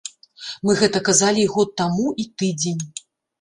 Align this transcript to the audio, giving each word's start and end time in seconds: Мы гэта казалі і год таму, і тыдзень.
Мы 0.67 0.75
гэта 0.79 1.01
казалі 1.09 1.43
і 1.43 1.51
год 1.57 1.69
таму, 1.83 2.07
і 2.25 2.27
тыдзень. 2.41 2.81